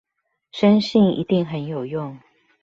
[0.51, 2.17] 深信一定很有用